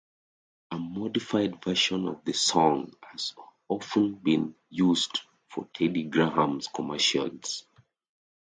A 0.71 0.79
modified 0.79 1.63
version 1.63 2.07
of 2.07 2.25
the 2.25 2.33
song 2.33 2.91
has 3.11 3.35
often 3.69 4.15
been 4.15 4.55
used 4.67 5.19
for 5.47 5.67
Teddy 5.75 6.05
Grahams 6.05 6.65
commercials. 6.73 7.67